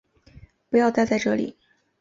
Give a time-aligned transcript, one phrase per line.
[0.67, 1.55] 不要待在这里